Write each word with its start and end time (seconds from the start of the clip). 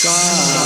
So, 0.00 0.57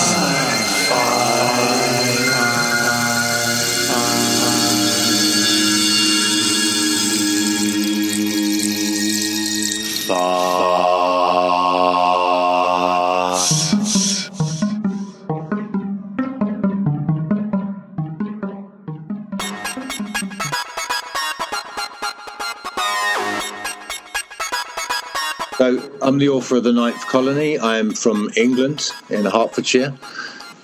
I'm 26.13 26.19
the 26.19 26.29
author 26.29 26.57
of 26.57 26.65
The 26.65 26.73
Ninth 26.75 27.07
Colony. 27.07 27.57
I 27.59 27.79
am 27.79 27.91
from 27.91 28.29
England 28.37 28.91
in 29.09 29.25
Hertfordshire, 29.25 29.95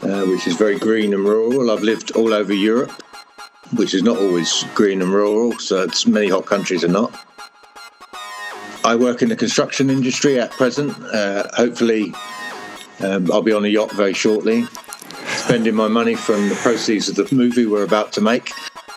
uh, 0.02 0.26
which 0.26 0.46
is 0.46 0.56
very 0.56 0.78
green 0.78 1.14
and 1.14 1.24
rural. 1.24 1.70
I've 1.70 1.82
lived 1.82 2.10
all 2.10 2.34
over 2.34 2.52
Europe, 2.52 2.92
which 3.74 3.94
is 3.94 4.02
not 4.02 4.18
always 4.18 4.66
green 4.74 5.00
and 5.00 5.10
rural, 5.10 5.58
so 5.58 5.84
it's 5.84 6.06
many 6.06 6.28
hot 6.28 6.44
countries 6.44 6.84
are 6.84 6.88
not. 6.88 7.18
I 8.84 8.94
work 8.94 9.22
in 9.22 9.30
the 9.30 9.36
construction 9.36 9.88
industry 9.88 10.38
at 10.38 10.50
present. 10.50 10.92
Uh, 11.14 11.48
hopefully, 11.54 12.12
um, 13.00 13.32
I'll 13.32 13.40
be 13.40 13.54
on 13.54 13.64
a 13.64 13.68
yacht 13.68 13.92
very 13.92 14.12
shortly, 14.12 14.66
spending 15.28 15.74
my 15.74 15.88
money 15.88 16.14
from 16.14 16.50
the 16.50 16.56
proceeds 16.56 17.08
of 17.08 17.14
the 17.14 17.26
movie 17.34 17.64
we're 17.64 17.84
about 17.84 18.12
to 18.12 18.20
make. 18.20 18.50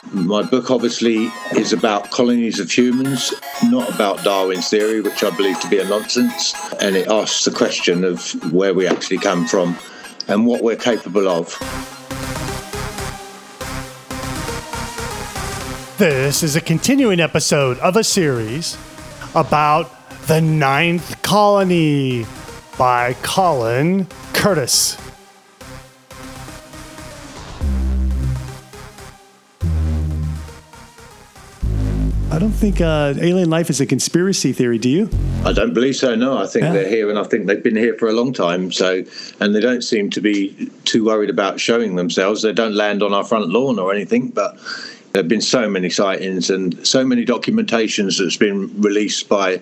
My 0.09 0.41
book 0.41 0.71
obviously 0.71 1.25
is 1.55 1.73
about 1.73 2.09
colonies 2.09 2.59
of 2.59 2.71
humans, 2.71 3.31
not 3.65 3.93
about 3.93 4.23
Darwin's 4.23 4.67
theory, 4.67 4.99
which 4.99 5.23
I 5.23 5.29
believe 5.29 5.59
to 5.59 5.69
be 5.69 5.77
a 5.77 5.87
nonsense. 5.87 6.55
And 6.81 6.95
it 6.95 7.07
asks 7.07 7.45
the 7.45 7.51
question 7.51 8.03
of 8.03 8.51
where 8.51 8.73
we 8.73 8.87
actually 8.87 9.19
come 9.19 9.47
from 9.47 9.77
and 10.27 10.47
what 10.47 10.63
we're 10.63 10.75
capable 10.75 11.27
of. 11.27 11.55
This 15.99 16.41
is 16.41 16.55
a 16.55 16.61
continuing 16.61 17.19
episode 17.19 17.77
of 17.77 17.95
a 17.95 18.03
series 18.03 18.75
about 19.35 19.91
the 20.25 20.41
Ninth 20.41 21.21
Colony 21.21 22.25
by 22.75 23.13
Colin 23.21 24.07
Curtis. 24.33 24.97
I 32.31 32.39
don't 32.39 32.51
think 32.51 32.79
uh, 32.79 33.13
alien 33.19 33.49
life 33.49 33.69
is 33.69 33.81
a 33.81 33.85
conspiracy 33.85 34.53
theory, 34.53 34.77
do 34.77 34.87
you? 34.87 35.09
I 35.43 35.51
don't 35.51 35.73
believe 35.73 35.97
so. 35.97 36.15
No, 36.15 36.37
I 36.37 36.47
think 36.47 36.63
Yeah. 36.63 36.71
they're 36.71 36.87
here, 36.87 37.09
and 37.09 37.19
I 37.19 37.23
think 37.23 37.45
they've 37.45 37.61
been 37.61 37.75
here 37.75 37.93
for 37.95 38.07
a 38.07 38.13
long 38.13 38.31
time. 38.31 38.71
So, 38.71 39.03
and 39.41 39.53
they 39.53 39.59
don't 39.59 39.83
seem 39.83 40.09
to 40.11 40.21
be 40.21 40.69
too 40.85 41.03
worried 41.03 41.29
about 41.29 41.59
showing 41.59 41.97
themselves. 41.97 42.41
They 42.41 42.53
don't 42.53 42.73
land 42.73 43.03
on 43.03 43.13
our 43.13 43.25
front 43.25 43.49
lawn 43.49 43.79
or 43.79 43.93
anything. 43.93 44.29
But 44.29 44.57
there've 45.11 45.27
been 45.27 45.41
so 45.41 45.69
many 45.69 45.89
sightings 45.89 46.49
and 46.49 46.87
so 46.87 47.03
many 47.03 47.25
documentations 47.25 48.17
that's 48.17 48.37
been 48.37 48.81
released 48.81 49.27
by 49.27 49.61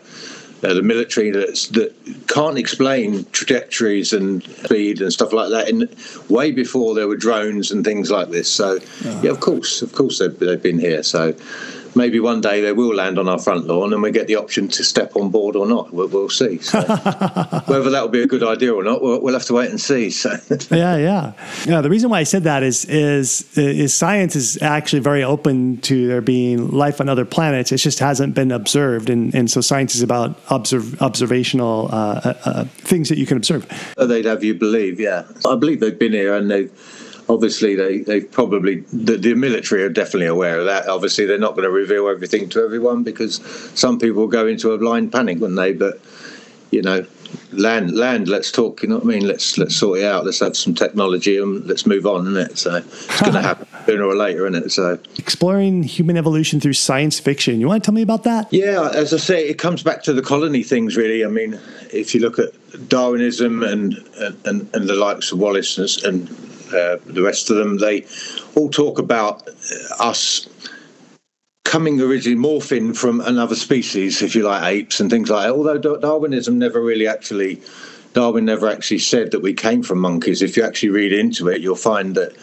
uh, 0.63 0.73
the 0.75 0.83
military 0.83 1.31
that's, 1.31 1.69
that 1.69 1.91
can't 2.27 2.59
explain 2.59 3.25
trajectories 3.31 4.13
and 4.13 4.43
speed 4.43 5.01
and 5.01 5.11
stuff 5.11 5.33
like 5.33 5.49
that. 5.49 5.69
In 5.69 5.89
way 6.29 6.51
before 6.51 6.93
there 6.93 7.07
were 7.07 7.17
drones 7.17 7.71
and 7.71 7.83
things 7.83 8.11
like 8.11 8.29
this. 8.29 8.47
So, 8.47 8.77
yeah, 9.23 9.31
of 9.31 9.39
course, 9.39 9.81
of 9.81 9.91
course, 9.93 10.19
they've, 10.19 10.37
they've 10.37 10.61
been 10.61 10.77
here. 10.77 11.01
So. 11.01 11.33
Maybe 11.99 12.21
one 12.21 12.39
day 12.39 12.61
they 12.61 12.71
will 12.71 12.95
land 12.95 13.19
on 13.19 13.27
our 13.27 13.37
front 13.37 13.67
lawn 13.67 13.91
and 13.91 14.01
we 14.01 14.11
get 14.11 14.27
the 14.27 14.37
option 14.37 14.69
to 14.69 14.85
step 14.85 15.17
on 15.17 15.31
board 15.31 15.57
or 15.57 15.67
not. 15.67 15.93
We'll, 15.93 16.07
we'll 16.07 16.29
see. 16.29 16.57
So 16.59 16.79
whether 17.65 17.89
that 17.89 17.99
will 18.01 18.07
be 18.07 18.21
a 18.21 18.25
good 18.25 18.41
idea 18.41 18.73
or 18.73 18.85
not, 18.85 19.01
we'll, 19.01 19.21
we'll 19.21 19.33
have 19.33 19.43
to 19.47 19.53
wait 19.53 19.69
and 19.69 19.81
see. 19.81 20.09
So 20.09 20.29
yeah, 20.71 20.95
yeah, 20.95 21.33
yeah. 21.65 21.81
The 21.81 21.89
reason 21.89 22.09
why 22.09 22.19
I 22.19 22.23
said 22.23 22.43
that 22.45 22.63
is 22.63 22.85
is 22.85 23.57
is 23.57 23.93
science 23.93 24.37
is 24.37 24.61
actually 24.61 25.01
very 25.01 25.25
open 25.25 25.81
to 25.81 26.07
there 26.07 26.21
being 26.21 26.71
life 26.71 27.01
on 27.01 27.09
other 27.09 27.25
planets. 27.25 27.73
It 27.73 27.79
just 27.79 27.99
hasn't 27.99 28.33
been 28.33 28.53
observed, 28.53 29.09
and 29.09 29.35
and 29.35 29.51
so 29.51 29.59
science 29.59 29.93
is 29.93 30.01
about 30.01 30.39
observ- 30.49 31.01
observational 31.01 31.89
uh, 31.91 32.21
uh, 32.23 32.33
uh, 32.45 32.63
things 32.77 33.09
that 33.09 33.17
you 33.17 33.25
can 33.25 33.35
observe. 33.35 33.67
they'd 33.97 34.23
have 34.23 34.41
you 34.41 34.53
believe, 34.53 35.01
yeah. 35.01 35.25
I 35.45 35.57
believe 35.57 35.81
they've 35.81 35.99
been 35.99 36.13
here 36.13 36.33
and 36.33 36.49
they've 36.49 36.71
obviously 37.29 37.75
they, 37.75 37.99
they've 37.99 38.29
probably 38.29 38.81
the, 38.91 39.15
the 39.15 39.35
military 39.35 39.83
are 39.83 39.89
definitely 39.89 40.25
aware 40.25 40.59
of 40.59 40.65
that. 40.65 40.87
Obviously 40.87 41.25
they're 41.25 41.37
not 41.37 41.51
going 41.51 41.63
to 41.63 41.71
reveal 41.71 42.09
everything 42.09 42.49
to 42.49 42.63
everyone 42.63 43.03
because 43.03 43.41
some 43.79 43.99
people 43.99 44.27
go 44.27 44.47
into 44.47 44.71
a 44.71 44.77
blind 44.77 45.11
panic, 45.11 45.39
wouldn't 45.39 45.57
they? 45.57 45.73
But 45.73 46.01
you 46.71 46.81
know, 46.81 47.05
land 47.51 47.95
land, 47.95 48.27
let's 48.27 48.51
talk, 48.51 48.83
you 48.83 48.89
know 48.89 48.95
what 48.95 49.05
I 49.05 49.07
mean? 49.07 49.27
Let's 49.27 49.57
let's 49.57 49.75
sort 49.75 49.99
it 49.99 50.05
out. 50.05 50.25
Let's 50.25 50.39
have 50.39 50.57
some 50.57 50.73
technology 50.73 51.37
and 51.37 51.65
let's 51.65 51.85
move 51.85 52.05
on, 52.05 52.27
isn't 52.27 52.37
it? 52.37 52.57
So 52.57 52.75
it's 52.77 53.21
gonna 53.21 53.41
happen 53.43 53.67
sooner 53.85 54.03
or 54.03 54.15
later, 54.15 54.47
isn't 54.47 54.65
it? 54.65 54.71
So 54.71 54.99
Exploring 55.17 55.83
human 55.83 56.17
evolution 56.17 56.59
through 56.59 56.73
science 56.73 57.19
fiction. 57.19 57.59
You 57.59 57.67
want 57.67 57.83
to 57.83 57.87
tell 57.87 57.95
me 57.95 58.01
about 58.01 58.23
that? 58.23 58.51
Yeah, 58.51 58.89
as 58.93 59.13
I 59.13 59.17
say, 59.17 59.47
it 59.47 59.57
comes 59.57 59.83
back 59.83 60.03
to 60.03 60.13
the 60.13 60.21
colony 60.21 60.63
things, 60.63 60.97
really. 60.97 61.23
I 61.23 61.27
mean, 61.27 61.59
if 61.91 62.13
you 62.13 62.21
look 62.21 62.39
at 62.39 62.49
Darwinism 62.87 63.63
and 63.63 63.93
and, 64.45 64.69
and 64.73 64.89
the 64.89 64.95
likes 64.95 65.31
of 65.31 65.39
Wallace 65.39 65.77
and, 65.77 66.29
and 66.29 66.48
uh, 66.73 66.97
the 67.05 67.21
rest 67.21 67.49
of 67.49 67.57
them, 67.57 67.77
they 67.77 68.05
all 68.55 68.69
talk 68.69 68.99
about 68.99 69.47
uh, 69.47 69.53
us 69.99 70.47
coming 71.69 72.01
originally 72.01 72.35
morphing 72.35 72.97
from 72.97 73.21
another 73.21 73.55
species, 73.55 74.23
if 74.23 74.35
you 74.35 74.43
like, 74.43 74.63
apes 74.63 74.99
and 74.99 75.09
things 75.11 75.29
like 75.29 75.45
that. 75.45 75.53
Although 75.53 75.77
Darwinism 75.77 76.57
never 76.57 76.81
really 76.81 77.07
actually, 77.07 77.61
Darwin 78.13 78.45
never 78.45 78.67
actually 78.67 78.99
said 78.99 79.29
that 79.31 79.41
we 79.41 79.53
came 79.53 79.83
from 79.83 79.99
monkeys. 79.99 80.41
If 80.41 80.57
you 80.57 80.63
actually 80.63 80.89
read 80.89 81.13
into 81.13 81.47
it, 81.47 81.61
you'll 81.61 81.75
find 81.75 82.15
that 82.15 82.35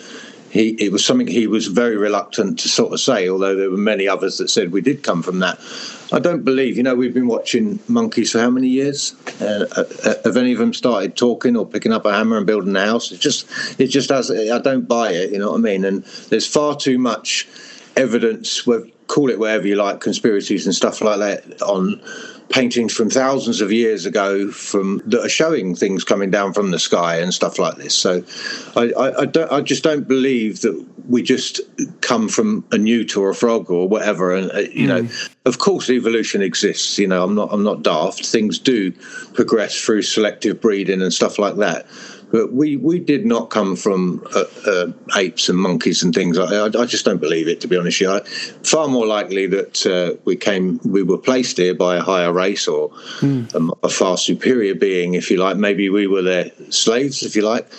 he 0.57 0.71
it 0.85 0.91
was 0.93 1.05
something 1.05 1.27
he 1.27 1.47
was 1.47 1.67
very 1.67 1.97
reluctant 1.97 2.59
to 2.61 2.69
sort 2.69 2.93
of 2.93 3.01
say. 3.01 3.29
Although 3.29 3.55
there 3.55 3.71
were 3.71 3.77
many 3.77 4.09
others 4.09 4.39
that 4.39 4.49
said 4.49 4.73
we 4.73 4.81
did 4.81 5.03
come 5.03 5.23
from 5.23 5.41
that. 5.41 5.59
I 6.13 6.19
don't 6.19 6.45
believe. 6.45 6.77
You 6.77 6.83
know, 6.83 6.95
we've 6.95 7.15
been 7.15 7.27
watching 7.27 7.79
monkeys 7.89 8.33
for 8.33 8.39
how 8.39 8.51
many 8.51 8.69
years? 8.69 9.15
Uh, 9.41 9.67
uh, 9.77 10.15
have 10.25 10.37
any 10.37 10.53
of 10.53 10.59
them 10.59 10.73
started 10.73 11.17
talking 11.17 11.57
or 11.57 11.67
picking 11.67 11.93
up 11.93 12.07
a 12.07 12.13
hammer 12.13 12.37
and 12.39 12.47
building 12.47 12.77
a 12.77 12.87
house? 12.87 13.11
It 13.13 13.21
just, 13.21 13.47
it 13.81 13.89
just 13.89 14.11
has. 14.11 14.31
I 14.31 14.59
don't 14.59 14.87
buy 14.87 15.11
it. 15.11 15.33
You 15.33 15.39
know 15.39 15.51
what 15.51 15.59
I 15.59 15.61
mean? 15.61 15.85
And 15.85 16.05
there's 16.31 16.47
far 16.47 16.77
too 16.77 16.99
much 16.99 17.49
evidence. 17.97 18.65
wh- 18.65 18.89
Call 19.07 19.31
it 19.31 19.39
whatever 19.39 19.67
you 19.67 19.77
like, 19.77 20.01
conspiracies 20.01 20.67
and 20.67 20.75
stuff 20.75 21.01
like 21.01 21.19
that 21.19 21.63
on 21.63 22.01
paintings 22.49 22.93
from 22.93 23.11
thousands 23.11 23.61
of 23.61 23.73
years 23.73 24.07
ago 24.07 24.51
from 24.51 25.03
that 25.07 25.25
are 25.25 25.29
showing 25.29 25.75
things 25.75 26.05
coming 26.05 26.31
down 26.31 26.53
from 26.53 26.71
the 26.71 26.79
sky 26.79 27.17
and 27.17 27.35
stuff 27.35 27.59
like 27.59 27.77
this. 27.77 27.95
So 27.95 28.23
I, 28.77 28.93
I, 28.93 29.21
I 29.23 29.27
don't 29.27 29.51
I 29.51 29.61
just 29.61 29.83
don't 29.83 30.07
believe 30.07 30.61
that 30.61 30.87
we 31.09 31.23
just 31.23 31.61
come 32.01 32.29
from 32.29 32.65
a 32.73 32.79
newt 32.79 33.17
or 33.17 33.31
a 33.31 33.35
frog 33.35 33.71
or 33.71 33.89
whatever. 33.89 34.35
And 34.35 34.51
uh, 34.53 34.59
you 34.73 34.87
know, 34.87 35.09
of 35.45 35.59
course, 35.59 35.91
evolution 35.91 36.43
exists. 36.43 36.99
You 36.99 37.09
know, 37.09 37.25
I'm 37.25 37.35
not 37.35 37.49
I'm 37.53 37.65
not 37.65 37.83
daft. 37.83 38.25
Things 38.25 38.59
do 38.59 38.93
progress 39.35 39.81
through 39.81 40.03
selective 40.03 40.61
breeding 40.61 41.03
and 41.03 41.13
stuff 41.13 41.39
like 41.39 41.57
that. 41.57 41.87
But 42.33 42.53
we, 42.53 42.77
we 42.77 42.99
did 42.99 43.25
not 43.25 43.51
come 43.51 43.77
from 43.77 44.27
uh, 44.35 44.45
uh, 44.67 44.87
apes 45.17 45.49
and 45.49 45.59
monkeys 45.59 46.03
and 46.03 46.15
things. 46.15 46.39
I, 46.39 46.45
I, 46.45 46.67
I 46.67 46.87
just 46.87 47.05
don't 47.05 47.21
believe 47.21 47.49
it, 47.49 47.61
to 47.61 47.69
be 47.69 47.77
honest. 47.77 48.01
with 48.01 48.09
you. 48.09 48.15
I, 48.15 48.21
far 48.65 48.89
more 48.89 49.07
likely 49.07 49.47
that 49.47 49.87
uh, 49.87 50.21
we 50.25 50.37
came, 50.37 50.81
we 50.85 51.03
were 51.03 51.19
placed 51.19 51.57
here 51.57 51.75
by 51.75 51.97
a 51.97 52.03
higher 52.03 52.33
race 52.33 52.67
or 52.67 52.91
a, 53.23 53.69
a 53.85 53.89
far 53.89 54.17
superior 54.17 54.75
being, 54.75 55.15
if 55.15 55.31
you 55.31 55.37
like. 55.37 55.57
Maybe 55.57 55.89
we 55.89 56.07
were 56.07 56.23
their 56.23 56.51
slaves, 56.71 57.23
if 57.23 57.37
you 57.37 57.43
like. 57.43 57.71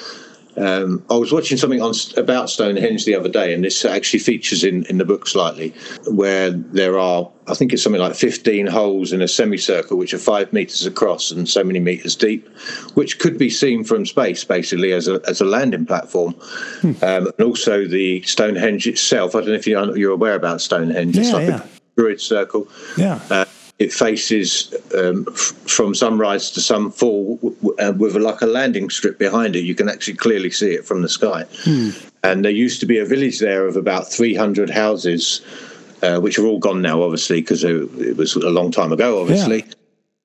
Um, 0.58 1.04
I 1.10 1.16
was 1.16 1.32
watching 1.32 1.58
something 1.58 1.82
on 1.82 1.94
about 2.16 2.50
Stonehenge 2.50 3.06
the 3.06 3.16
other 3.16 3.30
day, 3.30 3.54
and 3.54 3.64
this 3.64 3.86
actually 3.86 4.20
features 4.20 4.64
in, 4.64 4.86
in 4.86 4.98
the 4.98 5.06
book 5.06 5.28
slightly, 5.28 5.74
where 6.08 6.50
there 6.50 6.98
are, 6.98 7.30
I 7.48 7.54
think 7.54 7.74
it's 7.74 7.84
something 7.84 8.02
like 8.02 8.16
15 8.16 8.68
holes 8.68 9.14
in 9.14 9.22
a 9.22 9.28
semicircle, 9.28 9.98
which 9.98 10.14
are 10.14 10.20
five 10.20 10.52
meters 10.52 10.86
across 10.86 11.32
and 11.32 11.48
so 11.48 11.64
many 11.64 11.80
meters 11.80 12.16
deep, 12.16 12.48
which 12.96 13.20
could 13.20 13.38
be 13.38 13.50
seen 13.50 13.84
from 13.84 14.06
space, 14.06 14.44
basically 14.44 14.94
as 14.94 15.08
a 15.08 15.22
as 15.28 15.42
a 15.42 15.46
landing 15.46 15.86
platform. 15.86 16.36
Um, 16.84 17.28
and 17.28 17.42
also 17.44 17.86
the 17.86 18.22
Stonehenge 18.24 18.88
itself. 18.88 19.36
I 19.36 19.40
don't 19.40 19.50
know 19.50 19.56
if 19.56 19.68
you're, 19.68 19.98
you're 19.98 20.12
aware 20.12 20.36
about 20.36 20.62
Stonehenge. 20.62 21.18
it's 21.18 21.30
Yeah, 21.30 21.34
like 21.34 21.48
yeah. 21.48 21.64
a 21.64 21.68
druid 21.96 22.22
circle. 22.22 22.68
Yeah. 22.98 23.20
Uh, 23.30 23.46
it 23.80 23.94
faces 23.94 24.74
um, 24.98 25.26
f- 25.32 25.54
from 25.68 25.94
sunrise 25.94 26.50
to 26.52 26.60
sunfall 26.60 27.36
w- 27.42 27.56
w- 27.62 27.76
uh, 27.80 27.94
with 27.96 28.16
a, 28.16 28.20
like 28.20 28.42
a 28.42 28.46
landing 28.48 28.90
strip 28.90 29.20
behind 29.20 29.56
it. 29.56 29.60
You 29.60 29.76
can 29.76 29.88
actually 29.88 30.16
clearly 30.16 30.50
see 30.50 30.72
it 30.74 30.84
from 30.86 31.02
the 31.04 31.10
sky. 31.10 31.46
And 32.24 32.44
there 32.44 32.52
used 32.52 32.80
to 32.80 32.86
be 32.88 32.98
a 32.98 33.06
village 33.06 33.40
there 33.40 33.68
of 33.68 33.78
about 33.78 34.08
300 34.12 34.70
houses, 34.72 35.42
uh, 36.02 36.20
which 36.20 36.40
are 36.40 36.46
all 36.46 36.60
gone 36.60 36.82
now, 36.82 37.04
obviously, 37.04 37.42
because 37.42 37.64
it, 37.64 37.76
it 38.00 38.18
was 38.18 38.36
a 38.36 38.50
long 38.50 38.72
time 38.72 38.92
ago, 38.92 39.22
obviously. 39.22 39.64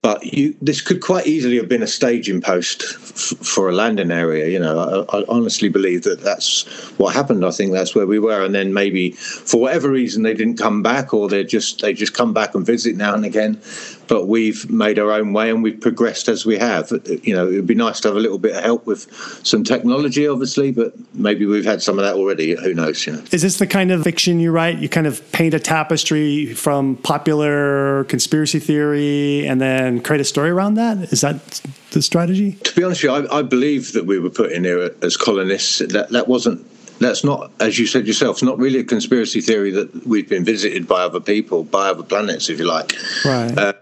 But 0.02 0.24
you, 0.24 0.54
this 0.60 0.80
could 0.80 1.00
quite 1.00 1.28
easily 1.28 1.56
have 1.56 1.68
been 1.68 1.82
a 1.82 1.86
staging 1.86 2.40
post 2.40 2.82
f- 2.82 3.38
for 3.38 3.68
a 3.68 3.72
landing 3.72 4.10
area. 4.10 4.48
You 4.48 4.58
know, 4.58 5.06
I, 5.08 5.18
I, 5.18 5.24
honestly 5.28 5.68
believe 5.68 6.02
that 6.02 6.20
that's 6.20 6.64
what 6.98 7.14
happened. 7.14 7.44
I 7.44 7.52
think 7.52 7.70
that's 7.70 7.94
where 7.94 8.06
we 8.06 8.18
were, 8.18 8.44
and 8.44 8.52
then 8.52 8.74
maybe 8.74 9.12
for 9.12 9.60
whatever 9.60 9.88
reason 9.88 10.24
they 10.24 10.34
didn't 10.34 10.58
come 10.58 10.82
back, 10.82 11.14
or 11.14 11.28
they 11.28 11.44
just 11.44 11.82
they 11.82 11.92
just 11.92 12.14
come 12.14 12.34
back 12.34 12.56
and 12.56 12.66
visit 12.66 12.96
now 12.96 13.14
and 13.14 13.24
again. 13.24 13.60
But 14.08 14.26
we've 14.26 14.68
made 14.68 14.98
our 14.98 15.12
own 15.12 15.32
way, 15.32 15.50
and 15.50 15.62
we've 15.62 15.80
progressed 15.80 16.26
as 16.28 16.44
we 16.44 16.58
have. 16.58 16.90
Uh, 16.90 16.98
you 17.22 17.32
know, 17.32 17.48
it 17.48 17.54
would 17.54 17.68
be 17.68 17.76
nice 17.76 18.00
to 18.00 18.08
have 18.08 18.16
a 18.16 18.20
little 18.20 18.40
bit 18.40 18.56
of 18.56 18.64
help 18.64 18.86
with 18.86 19.06
some 19.44 19.62
technology, 19.62 20.26
obviously, 20.26 20.72
but 20.72 20.94
maybe 21.14 21.46
we've 21.46 21.64
had 21.64 21.80
some 21.80 22.00
of 22.00 22.04
that 22.04 22.16
already. 22.16 22.56
Who 22.56 22.74
knows? 22.74 23.06
You 23.06 23.12
know. 23.12 23.22
Is 23.30 23.42
this 23.42 23.58
the 23.58 23.68
kind 23.68 23.92
of 23.92 24.02
fiction 24.02 24.40
you 24.40 24.50
write? 24.50 24.78
You 24.78 24.88
kind 24.88 25.06
of 25.06 25.30
paint 25.30 25.54
a 25.54 25.60
tapestry 25.60 26.54
from 26.54 26.96
popular 26.96 28.02
conspiracy 28.04 28.58
theory, 28.58 29.46
and 29.46 29.60
then 29.60 29.91
and 29.92 30.04
create 30.04 30.20
a 30.20 30.24
story 30.24 30.50
around 30.50 30.74
that? 30.74 31.12
Is 31.12 31.20
that 31.20 31.62
the 31.90 32.02
strategy? 32.02 32.52
To 32.52 32.74
be 32.74 32.84
honest 32.84 33.02
with 33.02 33.10
you, 33.10 33.28
I, 33.28 33.38
I 33.38 33.42
believe 33.42 33.92
that 33.92 34.06
we 34.06 34.18
were 34.18 34.30
put 34.30 34.52
in 34.52 34.64
here 34.64 34.94
as 35.02 35.16
colonists. 35.16 35.78
That 35.78 36.10
that 36.10 36.28
wasn't 36.28 36.66
that's 36.98 37.24
not, 37.24 37.50
as 37.60 37.78
you 37.78 37.86
said 37.86 38.06
yourself, 38.06 38.36
it's 38.36 38.42
not 38.42 38.58
really 38.58 38.78
a 38.78 38.84
conspiracy 38.84 39.40
theory 39.40 39.70
that 39.72 40.06
we've 40.06 40.28
been 40.28 40.44
visited 40.44 40.86
by 40.86 41.02
other 41.02 41.20
people, 41.20 41.64
by 41.64 41.88
other 41.88 42.02
planets, 42.02 42.48
if 42.48 42.58
you 42.58 42.64
like. 42.64 42.94
Right. 43.24 43.56
Uh, 43.56 43.72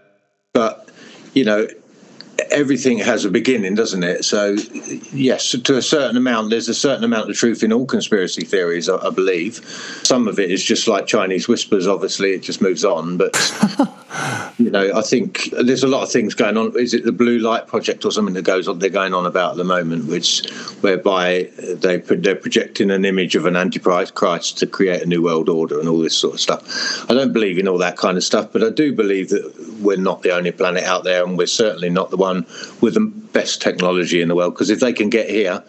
but 0.53 0.89
you 1.33 1.45
know, 1.45 1.67
everything 2.49 2.97
has 2.97 3.25
a 3.25 3.29
beginning, 3.29 3.75
doesn't 3.75 4.03
it? 4.03 4.25
So, 4.25 4.55
yes, 5.13 5.51
to 5.51 5.77
a 5.77 5.81
certain 5.81 6.17
amount, 6.17 6.49
there's 6.49 6.69
a 6.69 6.73
certain 6.73 7.03
amount 7.03 7.29
of 7.29 7.35
truth 7.35 7.63
in 7.63 7.71
all 7.71 7.85
conspiracy 7.85 8.43
theories, 8.43 8.89
I, 8.89 8.97
I 8.97 9.09
believe. 9.09 9.55
Some 10.03 10.27
of 10.27 10.39
it 10.39 10.51
is 10.51 10.63
just 10.63 10.87
like 10.87 11.07
Chinese 11.07 11.47
whispers, 11.47 11.87
obviously, 11.87 12.31
it 12.31 12.41
just 12.41 12.61
moves 12.61 12.83
on. 12.83 13.17
But, 13.17 13.33
you 14.57 14.69
know, 14.69 14.91
I 14.93 15.01
think 15.01 15.49
there's 15.51 15.83
a 15.83 15.87
lot 15.87 16.03
of 16.03 16.11
things 16.11 16.33
going 16.33 16.57
on. 16.57 16.77
Is 16.77 16.93
it 16.93 17.05
the 17.05 17.11
Blue 17.11 17.39
Light 17.39 17.67
Project 17.67 18.03
or 18.03 18.11
something 18.11 18.33
that 18.33 18.43
goes 18.43 18.67
on, 18.67 18.79
they're 18.79 18.89
going 18.89 19.13
on 19.13 19.25
about 19.25 19.51
at 19.51 19.57
the 19.57 19.63
moment, 19.63 20.07
which 20.07 20.49
whereby 20.81 21.49
they, 21.57 21.97
they're 21.97 22.35
projecting 22.35 22.91
an 22.91 23.05
image 23.05 23.35
of 23.35 23.45
an 23.45 23.55
antichrist 23.55 24.15
Christ 24.15 24.57
to 24.59 24.67
create 24.67 25.01
a 25.01 25.05
new 25.05 25.23
world 25.23 25.47
order 25.47 25.79
and 25.79 25.87
all 25.87 25.99
this 25.99 26.17
sort 26.17 26.33
of 26.33 26.41
stuff. 26.41 27.09
I 27.09 27.13
don't 27.13 27.31
believe 27.31 27.57
in 27.57 27.67
all 27.67 27.77
that 27.77 27.97
kind 27.97 28.17
of 28.17 28.23
stuff, 28.23 28.51
but 28.51 28.63
I 28.63 28.69
do 28.69 28.93
believe 28.93 29.29
that 29.29 29.77
we're 29.81 29.97
not 29.97 30.23
the 30.23 30.35
only 30.35 30.51
planet 30.51 30.83
out 30.83 31.03
there 31.03 31.23
and 31.23 31.37
we're 31.37 31.47
certainly 31.47 31.89
not 31.89 32.09
the 32.09 32.17
one 32.17 32.45
with 32.81 32.95
the 32.95 33.11
best 33.33 33.61
technology 33.61 34.21
in 34.21 34.27
the 34.27 34.35
world. 34.35 34.53
Because 34.53 34.69
if 34.69 34.81
they 34.81 34.93
can 34.93 35.09
get 35.09 35.29
here, 35.29 35.63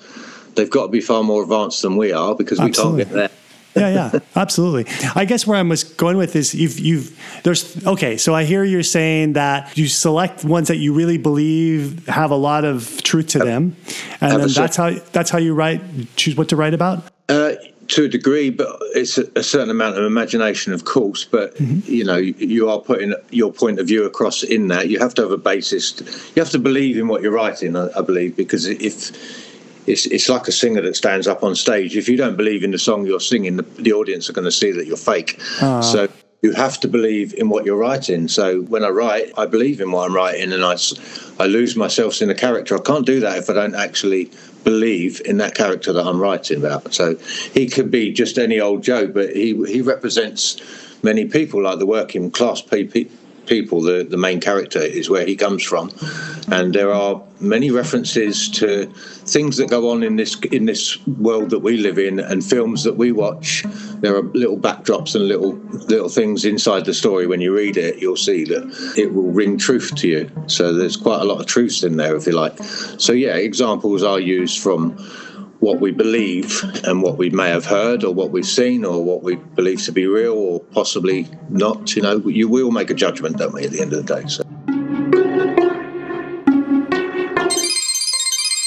they've 0.57 0.71
got 0.71 0.87
to 0.87 0.89
be 0.89 1.01
far 1.01 1.23
more 1.23 1.43
advanced 1.43 1.83
than 1.83 1.97
we 1.97 2.13
are 2.13 2.35
because 2.35 2.59
Absolutely. 2.59 2.97
we 2.97 3.05
can't 3.05 3.11
get 3.11 3.17
there 3.17 3.42
yeah, 3.75 4.11
yeah, 4.13 4.19
absolutely. 4.37 4.87
I 5.15 5.25
guess 5.25 5.47
where 5.47 5.59
I 5.59 5.63
was 5.63 5.85
going 5.85 6.17
with 6.17 6.33
this, 6.33 6.55
you've, 6.55 6.79
you've, 6.79 7.41
there's, 7.43 7.85
okay, 7.87 8.17
so 8.17 8.35
I 8.35 8.45
hear 8.45 8.65
you're 8.65 8.83
saying 8.83 9.35
that 9.35 9.77
you 9.77 9.89
select 9.89 10.45
ones 10.45 10.69
that 10.69 10.77
you 10.77 10.93
really 10.93 11.19
believe 11.19 12.07
have 12.07 12.31
a 12.31 12.37
lot 12.37 12.65
of 12.65 13.03
truth 13.03 13.29
to 13.29 13.39
them, 13.39 13.77
and 14.21 14.41
then 14.41 14.49
that's 14.49 14.77
how 14.77 14.91
that's 15.13 15.31
how 15.31 15.39
you 15.39 15.55
write, 15.55 15.81
choose 16.17 16.37
what 16.37 16.49
to 16.51 16.57
write 16.57 16.75
about. 16.75 17.05
Uh, 17.29 17.53
to 17.89 18.05
a 18.05 18.09
degree, 18.09 18.51
but 18.51 18.79
it's 18.95 19.19
a, 19.19 19.25
a, 19.37 19.43
certain 19.43 19.71
amount 19.71 19.99
of 19.99 20.05
imagination, 20.05 20.73
of 20.73 20.85
course. 20.85 21.25
But 21.25 21.55
mm-hmm. 21.57 21.91
you 21.91 22.05
know, 22.05 22.17
you 22.17 22.69
are 22.69 22.81
putting 22.81 23.15
your 23.31 23.53
point 23.53 23.79
of 23.79 23.87
view 23.87 24.05
across 24.05 24.43
in 24.43 24.69
that. 24.69 24.89
You 24.89 24.99
have 24.99 25.15
to 25.15 25.23
have 25.23 25.31
a 25.31 25.37
basis. 25.37 26.01
You 26.35 26.43
have 26.43 26.51
to 26.51 26.59
believe 26.59 26.97
in 26.97 27.09
what 27.09 27.23
you're 27.23 27.33
writing. 27.33 27.77
I, 27.77 27.89
I 27.97 28.01
believe 28.03 28.37
because 28.37 28.67
if 28.67 29.52
it's 29.87 30.07
it's 30.07 30.29
like 30.29 30.49
a 30.49 30.53
singer 30.53 30.81
that 30.83 30.97
stands 30.97 31.27
up 31.27 31.43
on 31.43 31.55
stage. 31.55 31.97
If 31.97 32.09
you 32.09 32.17
don't 32.17 32.37
believe 32.37 32.65
in 32.65 32.71
the 32.71 32.79
song 32.79 33.07
you're 33.07 33.21
singing, 33.21 33.57
the, 33.57 33.63
the 33.63 33.93
audience 33.93 34.29
are 34.31 34.33
going 34.33 34.45
to 34.45 34.53
see 34.53 34.71
that 34.73 34.87
you're 34.87 34.97
fake. 34.97 35.41
Uh. 35.61 35.83
So 35.83 36.09
you 36.43 36.53
have 36.53 36.81
to 36.81 36.89
believe 36.89 37.35
in 37.35 37.49
what 37.49 37.65
you're 37.65 37.77
writing. 37.77 38.27
So 38.27 38.63
when 38.63 38.85
I 38.85 38.89
write, 38.89 39.33
I 39.39 39.47
believe 39.47 39.81
in 39.81 39.93
what 39.93 40.09
I'm 40.09 40.15
writing, 40.15 40.53
and 40.53 40.65
I 40.65 40.77
I 41.39 41.47
lose 41.47 41.77
myself 41.77 42.21
in 42.21 42.29
the 42.29 42.35
character. 42.35 42.77
I 42.77 42.81
can't 42.81 43.07
do 43.07 43.21
that 43.21 43.39
if 43.39 43.49
I 43.49 43.55
don't 43.55 43.75
actually 43.75 44.31
believe 44.65 45.21
in 45.25 45.39
that 45.39 45.55
character 45.55 45.93
that 45.93 46.07
I'm 46.07 46.21
writing 46.21 46.59
about. 46.59 46.95
So 46.95 47.17
he 47.53 47.67
could 47.69 47.91
be 47.91 48.13
just 48.13 48.39
any 48.39 48.61
old 48.61 48.83
Joe, 48.83 49.07
but 49.07 49.35
he 49.35 49.55
he 49.67 49.81
represents 49.81 50.61
many 51.03 51.27
people, 51.27 51.63
like 51.63 51.79
the 51.79 51.87
working 51.87 52.31
class 52.31 52.63
people 52.63 53.11
people, 53.53 53.83
the, 53.83 54.03
the 54.03 54.17
main 54.17 54.41
character, 54.41 54.81
is 54.81 55.11
where 55.11 55.27
he 55.27 55.37
comes 55.37 55.63
from. 55.63 55.91
And 56.51 56.75
there 56.75 56.91
are 56.91 57.23
many 57.39 57.71
references 57.71 58.49
to 58.49 58.87
things 59.27 59.59
that 59.59 59.69
go 59.69 59.91
on 59.91 60.03
in 60.03 60.17
this 60.17 60.39
in 60.53 60.65
this 60.65 61.07
world 61.07 61.51
that 61.51 61.59
we 61.59 61.77
live 61.77 61.99
in 61.99 62.19
and 62.19 62.43
films 62.43 62.83
that 62.85 62.97
we 62.97 63.13
watch. 63.13 63.63
There 64.01 64.17
are 64.17 64.23
little 64.23 64.59
backdrops 64.59 65.15
and 65.15 65.29
little 65.29 65.55
little 65.93 66.09
things 66.09 66.47
inside 66.47 66.87
the 66.87 66.95
story. 66.95 67.27
When 67.27 67.43
you 67.43 67.55
read 67.55 67.77
it, 67.77 67.99
you'll 67.99 68.17
see 68.17 68.45
that 68.45 68.95
it 68.97 69.13
will 69.13 69.31
ring 69.31 69.59
truth 69.59 69.95
to 69.97 70.09
you. 70.09 70.31
So 70.47 70.73
there's 70.73 70.97
quite 70.97 71.21
a 71.21 71.25
lot 71.25 71.39
of 71.39 71.47
truths 71.47 71.83
in 71.83 71.99
there, 71.99 72.17
if 72.17 72.27
you 72.27 72.33
like. 72.33 72.57
So 72.99 73.13
yeah, 73.13 73.37
examples 73.37 74.03
are 74.03 74.19
used 74.19 74.63
from 74.63 74.97
what 75.63 75.79
we 75.79 75.93
believe 75.93 76.61
and 76.83 77.05
what 77.05 77.17
we 77.17 77.31
may 77.31 77.49
have 77.49 77.65
heard 77.65 78.03
or 78.03 78.13
what 78.13 78.33
we've 78.33 78.45
seen 78.45 78.85
or 78.85 79.05
what 79.05 79.23
we 79.23 79.37
believe 79.37 79.81
to 79.81 79.93
be 79.93 80.09
real 80.09 80.35
or 80.35 80.59
possibly 80.59 81.25
not. 81.51 81.95
You 81.95 82.03
know, 82.03 82.17
you, 82.27 82.49
we 82.49 82.65
all 82.65 82.73
make 82.73 82.91
a 82.91 82.95
judgment, 82.95 83.37
don't 83.37 83.55
we, 83.55 83.63
at 83.63 83.71
the 83.71 83.81
end 83.81 83.93
of 83.93 84.05
the 84.05 84.15
day? 84.17 84.27
So. 84.27 84.43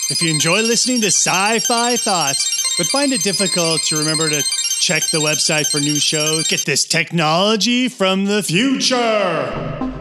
If 0.09 0.21
you 0.21 0.31
enjoy 0.31 0.62
listening 0.62 1.01
to 1.01 1.07
Sci 1.07 1.59
Fi 1.59 1.97
Thoughts, 1.97 2.75
but 2.77 2.88
find 2.88 3.12
it 3.12 3.24
difficult 3.24 3.81
to 3.88 3.98
remember 3.98 4.30
to 4.30 4.41
check 4.80 5.03
the 5.12 5.19
website 5.19 5.68
for 5.68 5.81
new 5.81 6.00
shows, 6.00 6.48
get 6.48 6.65
this 6.65 6.86
technology 6.86 7.89
from 7.89 8.24
the 8.24 8.41
future. 8.41 9.94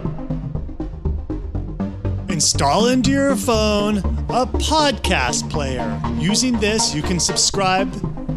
Install 2.35 2.89
into 2.89 3.13
your 3.13 3.37
phone 3.37 3.99
a 3.99 4.45
podcast 4.45 5.49
player. 5.51 6.01
Using 6.19 6.59
this, 6.59 6.93
you 6.93 7.01
can 7.01 7.21
subscribe 7.21 7.89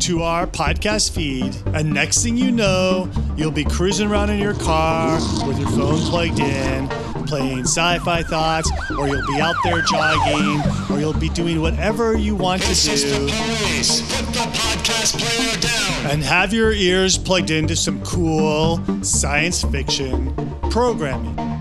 to 0.01 0.21
our 0.21 0.45
podcast 0.45 1.09
feed, 1.09 1.55
and 1.73 1.91
next 1.91 2.21
thing 2.21 2.37
you 2.37 2.51
know, 2.51 3.09
you'll 3.35 3.49
be 3.49 3.63
cruising 3.63 4.11
around 4.11 4.29
in 4.29 4.37
your 4.37 4.53
car 4.53 5.15
with 5.47 5.57
your 5.57 5.67
phone 5.69 5.97
plugged 5.97 6.39
in, 6.39 6.87
playing 7.25 7.61
sci 7.61 7.97
fi 7.97 8.21
thoughts, 8.21 8.71
or 8.91 9.07
you'll 9.07 9.25
be 9.25 9.41
out 9.41 9.55
there 9.63 9.81
jogging, 9.81 10.61
or 10.91 10.99
you'll 10.99 11.13
be 11.13 11.29
doing 11.29 11.59
whatever 11.59 12.15
you 12.15 12.35
want 12.35 12.61
to 12.61 12.75
do. 12.75 13.25
Put 13.25 14.27
the 14.31 14.45
podcast 14.53 15.17
player 15.17 15.59
down 15.59 16.11
And 16.11 16.21
have 16.21 16.53
your 16.53 16.71
ears 16.71 17.17
plugged 17.17 17.49
into 17.49 17.75
some 17.75 18.03
cool 18.03 18.79
science 19.03 19.63
fiction 19.63 20.35
programming. 20.69 21.56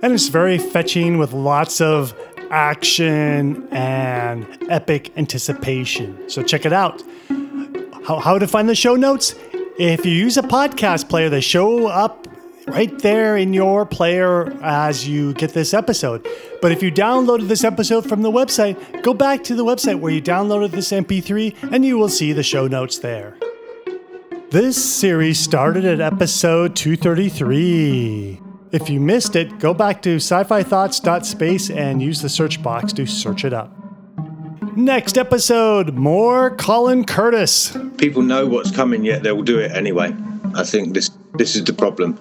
And 0.00 0.12
it's 0.12 0.28
very 0.28 0.58
fetching 0.58 1.18
with 1.18 1.32
lots 1.32 1.80
of 1.80 2.14
action 2.50 3.66
and 3.72 4.46
epic 4.70 5.12
anticipation. 5.16 6.30
So 6.30 6.44
check 6.44 6.64
it 6.64 6.72
out. 6.72 7.02
How, 8.06 8.20
how 8.20 8.38
to 8.38 8.46
find 8.46 8.68
the 8.68 8.76
show 8.76 8.94
notes? 8.94 9.34
If 9.78 10.06
you 10.06 10.12
use 10.12 10.36
a 10.36 10.42
podcast 10.42 11.08
player, 11.08 11.28
they 11.28 11.40
show 11.40 11.88
up 11.88 12.27
right 12.68 12.98
there 13.00 13.36
in 13.36 13.52
your 13.52 13.86
player 13.86 14.52
as 14.62 15.08
you 15.08 15.34
get 15.34 15.54
this 15.54 15.72
episode. 15.74 16.26
But 16.60 16.72
if 16.72 16.82
you 16.82 16.92
downloaded 16.92 17.48
this 17.48 17.64
episode 17.64 18.08
from 18.08 18.22
the 18.22 18.30
website, 18.30 19.02
go 19.02 19.14
back 19.14 19.44
to 19.44 19.54
the 19.54 19.64
website 19.64 20.00
where 20.00 20.12
you 20.12 20.22
downloaded 20.22 20.70
this 20.70 20.90
MP3 20.90 21.72
and 21.72 21.84
you 21.84 21.98
will 21.98 22.08
see 22.08 22.32
the 22.32 22.42
show 22.42 22.66
notes 22.66 22.98
there. 22.98 23.36
This 24.50 24.82
series 24.82 25.38
started 25.38 25.84
at 25.84 26.00
episode 26.00 26.74
233. 26.74 28.40
If 28.70 28.90
you 28.90 29.00
missed 29.00 29.36
it, 29.36 29.58
go 29.58 29.72
back 29.72 30.02
to 30.02 30.16
sci 30.16 30.44
fi 30.44 30.62
thoughts.space 30.62 31.70
and 31.70 32.02
use 32.02 32.22
the 32.22 32.28
search 32.28 32.62
box 32.62 32.92
to 32.94 33.06
search 33.06 33.44
it 33.44 33.52
up. 33.52 33.72
Next 34.76 35.18
episode, 35.18 35.94
more 35.94 36.54
Colin 36.56 37.04
Curtis. 37.04 37.76
People 37.96 38.22
know 38.22 38.46
what's 38.46 38.70
coming, 38.70 39.04
yet 39.04 39.22
they'll 39.22 39.42
do 39.42 39.58
it 39.58 39.72
anyway. 39.72 40.14
I 40.54 40.64
think 40.64 40.94
this 40.94 41.10
this 41.34 41.56
is 41.56 41.64
the 41.64 41.72
problem. 41.72 42.18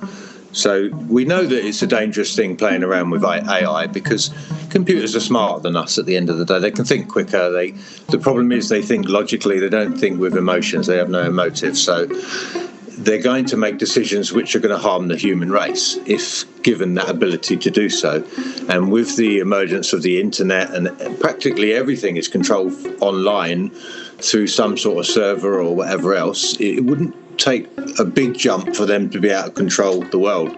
So 0.51 0.89
we 1.07 1.25
know 1.25 1.45
that 1.45 1.65
it's 1.65 1.81
a 1.81 1.87
dangerous 1.87 2.35
thing 2.35 2.57
playing 2.57 2.83
around 2.83 3.09
with 3.09 3.23
AI 3.23 3.87
because 3.87 4.33
computers 4.69 5.15
are 5.15 5.19
smarter 5.19 5.61
than 5.61 5.75
us. 5.75 5.97
At 5.97 6.05
the 6.05 6.17
end 6.17 6.29
of 6.29 6.37
the 6.37 6.45
day, 6.45 6.59
they 6.59 6.71
can 6.71 6.85
think 6.85 7.09
quicker. 7.09 7.51
They 7.51 7.71
the 8.09 8.19
problem 8.19 8.51
is 8.51 8.69
they 8.69 8.81
think 8.81 9.07
logically. 9.07 9.59
They 9.59 9.69
don't 9.69 9.97
think 9.97 10.19
with 10.19 10.35
emotions. 10.35 10.87
They 10.87 10.97
have 10.97 11.09
no 11.09 11.23
emotive. 11.23 11.77
So 11.77 12.07
they're 12.97 13.21
going 13.21 13.45
to 13.45 13.57
make 13.57 13.77
decisions 13.77 14.33
which 14.33 14.55
are 14.55 14.59
going 14.59 14.75
to 14.75 14.81
harm 14.81 15.07
the 15.07 15.15
human 15.15 15.51
race 15.51 15.97
if 16.05 16.45
given 16.63 16.95
that 16.95 17.09
ability 17.09 17.55
to 17.55 17.69
do 17.69 17.89
so. 17.89 18.25
And 18.69 18.91
with 18.91 19.15
the 19.15 19.39
emergence 19.39 19.93
of 19.93 20.01
the 20.01 20.19
internet 20.19 20.73
and 20.73 21.19
practically 21.19 21.73
everything 21.73 22.17
is 22.17 22.27
controlled 22.27 22.73
online 22.99 23.69
through 24.19 24.47
some 24.47 24.77
sort 24.77 24.97
of 24.99 25.05
server 25.05 25.59
or 25.59 25.75
whatever 25.75 26.15
else, 26.15 26.59
it 26.59 26.81
wouldn't 26.81 27.15
take 27.38 27.70
a 28.00 28.06
big 28.06 28.38
jump 28.38 28.75
for 28.75 28.86
them 28.86 29.10
to 29.12 29.20
be 29.20 29.32
out 29.32 29.48
of 29.48 29.53
control 29.53 30.03
of 30.03 30.12
the 30.12 30.20
world. 30.20 30.56